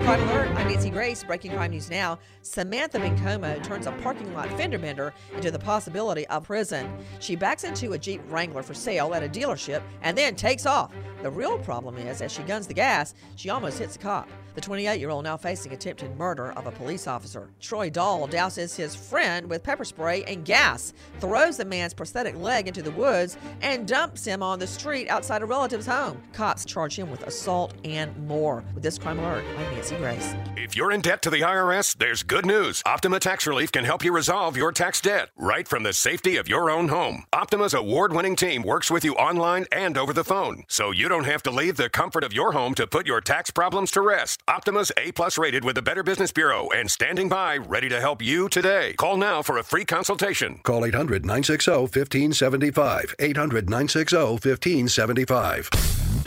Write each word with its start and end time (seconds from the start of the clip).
Crime 0.00 0.28
Alert, 0.28 0.48
I'm 0.56 0.68
Nancy 0.68 0.90
Grace. 0.90 1.24
Breaking 1.24 1.52
crime 1.52 1.70
news 1.70 1.88
now. 1.88 2.18
Samantha 2.42 2.98
Bencomo 2.98 3.62
turns 3.64 3.86
a 3.86 3.92
parking 3.92 4.34
lot 4.34 4.48
fender 4.50 4.78
bender 4.78 5.14
into 5.34 5.50
the 5.50 5.58
possibility 5.58 6.26
of 6.26 6.44
prison. 6.44 6.94
She 7.20 7.36
backs 7.36 7.64
into 7.64 7.94
a 7.94 7.98
Jeep 7.98 8.20
Wrangler 8.28 8.62
for 8.62 8.74
sale 8.74 9.14
at 9.14 9.22
a 9.22 9.28
dealership 9.28 9.82
and 10.02 10.18
then 10.18 10.36
takes 10.36 10.66
off. 10.66 10.92
The 11.22 11.30
real 11.30 11.58
problem 11.60 11.96
is, 11.96 12.20
as 12.20 12.32
she 12.32 12.42
guns 12.42 12.66
the 12.66 12.74
gas, 12.74 13.14
she 13.36 13.48
almost 13.48 13.78
hits 13.78 13.96
a 13.96 13.98
cop. 13.98 14.28
The 14.54 14.60
28 14.60 15.00
year 15.00 15.10
old 15.10 15.24
now 15.24 15.36
facing 15.36 15.72
attempted 15.72 16.16
murder 16.16 16.52
of 16.52 16.68
a 16.68 16.70
police 16.70 17.08
officer. 17.08 17.50
Troy 17.60 17.90
Dahl 17.90 18.28
douses 18.28 18.76
his 18.76 18.94
friend 18.94 19.50
with 19.50 19.64
pepper 19.64 19.84
spray 19.84 20.22
and 20.24 20.44
gas, 20.44 20.92
throws 21.18 21.56
the 21.56 21.64
man's 21.64 21.92
prosthetic 21.92 22.36
leg 22.36 22.68
into 22.68 22.80
the 22.80 22.92
woods, 22.92 23.36
and 23.62 23.88
dumps 23.88 24.24
him 24.24 24.44
on 24.44 24.60
the 24.60 24.66
street 24.66 25.08
outside 25.08 25.42
a 25.42 25.46
relative's 25.46 25.86
home. 25.86 26.22
Cops 26.32 26.64
charge 26.64 26.96
him 26.96 27.10
with 27.10 27.26
assault 27.26 27.74
and 27.84 28.16
more. 28.28 28.62
With 28.74 28.84
this 28.84 28.96
crime 28.96 29.18
alert, 29.18 29.44
I'm 29.58 29.74
Nancy 29.74 29.96
Grace. 29.96 30.34
If 30.56 30.76
you're 30.76 30.92
in 30.92 31.00
debt 31.00 31.20
to 31.22 31.30
the 31.30 31.40
IRS, 31.40 31.96
there's 31.96 32.22
good 32.22 32.46
news. 32.46 32.80
Optima 32.86 33.18
Tax 33.18 33.48
Relief 33.48 33.72
can 33.72 33.84
help 33.84 34.04
you 34.04 34.12
resolve 34.12 34.56
your 34.56 34.70
tax 34.70 35.00
debt 35.00 35.30
right 35.36 35.66
from 35.66 35.82
the 35.82 35.92
safety 35.92 36.36
of 36.36 36.48
your 36.48 36.70
own 36.70 36.86
home. 36.86 37.24
Optima's 37.32 37.74
award 37.74 38.12
winning 38.12 38.36
team 38.36 38.62
works 38.62 38.88
with 38.88 39.04
you 39.04 39.16
online 39.16 39.66
and 39.72 39.98
over 39.98 40.12
the 40.12 40.22
phone, 40.22 40.62
so 40.68 40.92
you 40.92 41.08
don't 41.08 41.24
have 41.24 41.42
to 41.42 41.50
leave 41.50 41.76
the 41.76 41.90
comfort 41.90 42.22
of 42.22 42.32
your 42.32 42.52
home 42.52 42.74
to 42.74 42.86
put 42.86 43.04
your 43.04 43.20
tax 43.20 43.50
problems 43.50 43.90
to 43.90 44.00
rest. 44.00 44.42
Optima's 44.46 44.92
A 44.98 45.10
plus 45.12 45.38
rated 45.38 45.64
with 45.64 45.74
the 45.74 45.80
Better 45.80 46.02
Business 46.02 46.30
Bureau 46.30 46.68
and 46.68 46.90
standing 46.90 47.30
by 47.30 47.56
ready 47.56 47.88
to 47.88 47.98
help 47.98 48.20
you 48.20 48.50
today. 48.50 48.92
Call 48.98 49.16
now 49.16 49.40
for 49.40 49.56
a 49.56 49.62
free 49.62 49.86
consultation. 49.86 50.60
Call 50.62 50.84
800 50.84 51.24
960 51.24 51.70
1575. 51.70 53.14
800 53.18 53.70
960 53.70 54.16
1575. 54.16 55.70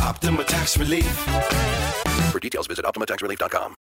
Optima 0.02 0.44
Tax 0.46 0.78
Relief. 0.80 1.06
For 2.32 2.40
details, 2.40 2.66
visit 2.66 2.86
OptimaTaxRelief.com. 2.86 3.76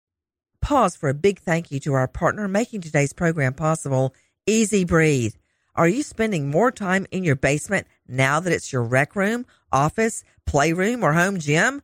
Pause 0.62 0.96
for 0.96 1.10
a 1.10 1.14
big 1.14 1.40
thank 1.40 1.72
you 1.72 1.80
to 1.82 1.94
our 1.94 2.08
partner 2.08 2.48
making 2.48 2.82
today's 2.82 3.14
program 3.14 3.54
possible, 3.54 4.16
EZ 4.48 4.86
Breathe. 4.86 5.36
Are 5.76 5.88
you 5.88 6.02
spending 6.02 6.50
more 6.50 6.72
time 6.72 7.06
in 7.12 7.24
your 7.24 7.36
basement 7.36 7.86
now 8.08 8.40
that 8.40 8.54
it's 8.54 8.74
your 8.74 8.84
rec 8.84 9.16
room, 9.16 9.46
office, 9.72 10.24
playroom, 10.48 11.04
or 11.04 11.14
home 11.14 11.38
gym? 11.38 11.84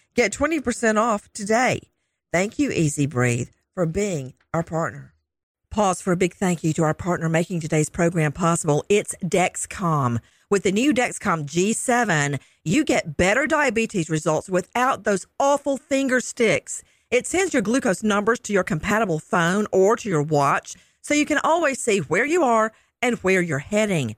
Get 0.13 0.33
20% 0.33 0.97
off 0.97 1.31
today. 1.31 1.79
Thank 2.33 2.59
you, 2.59 2.69
EZ 2.69 3.07
Breathe, 3.07 3.47
for 3.73 3.85
being 3.85 4.33
our 4.53 4.63
partner. 4.63 5.13
Pause 5.69 6.01
for 6.01 6.11
a 6.11 6.17
big 6.17 6.33
thank 6.33 6.65
you 6.65 6.73
to 6.73 6.83
our 6.83 6.93
partner 6.93 7.29
making 7.29 7.61
today's 7.61 7.89
program 7.89 8.33
possible. 8.33 8.83
It's 8.89 9.15
Dexcom. 9.23 10.19
With 10.49 10.63
the 10.63 10.71
new 10.73 10.93
Dexcom 10.93 11.45
G7, 11.45 12.41
you 12.65 12.83
get 12.83 13.15
better 13.15 13.47
diabetes 13.47 14.09
results 14.09 14.49
without 14.49 15.05
those 15.05 15.25
awful 15.39 15.77
finger 15.77 16.19
sticks. 16.19 16.83
It 17.09 17.25
sends 17.25 17.53
your 17.53 17.61
glucose 17.61 18.03
numbers 18.03 18.41
to 18.41 18.53
your 18.53 18.65
compatible 18.65 19.19
phone 19.19 19.65
or 19.71 19.95
to 19.95 20.09
your 20.09 20.23
watch 20.23 20.75
so 21.01 21.13
you 21.13 21.25
can 21.25 21.39
always 21.41 21.81
see 21.81 21.99
where 21.99 22.25
you 22.25 22.43
are 22.43 22.73
and 23.01 23.15
where 23.19 23.41
you're 23.41 23.59
heading. 23.59 24.17